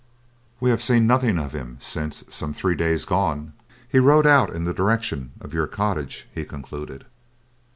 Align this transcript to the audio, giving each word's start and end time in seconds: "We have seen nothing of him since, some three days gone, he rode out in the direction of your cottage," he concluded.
"We 0.59 0.71
have 0.71 0.81
seen 0.81 1.05
nothing 1.05 1.37
of 1.37 1.53
him 1.53 1.77
since, 1.79 2.23
some 2.27 2.53
three 2.53 2.73
days 2.73 3.05
gone, 3.05 3.53
he 3.87 3.99
rode 3.99 4.25
out 4.25 4.49
in 4.49 4.63
the 4.63 4.73
direction 4.73 5.31
of 5.39 5.53
your 5.53 5.67
cottage," 5.67 6.27
he 6.33 6.43
concluded. 6.43 7.05